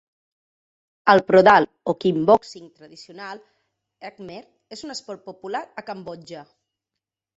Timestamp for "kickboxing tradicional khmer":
2.05-4.41